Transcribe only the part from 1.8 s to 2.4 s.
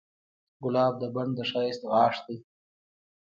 غاښ دی.